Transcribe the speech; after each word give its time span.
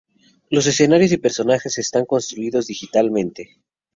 Los 0.49 0.65
escenarios 0.65 1.11
y 1.11 1.17
personajes 1.17 1.77
están 1.77 2.05
construidos 2.07 2.65
digitalmente. 2.65 3.59